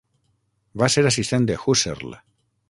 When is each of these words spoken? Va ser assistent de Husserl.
Va 0.83 0.89
ser 0.93 1.03
assistent 1.09 1.47
de 1.53 1.59
Husserl. 1.67 2.19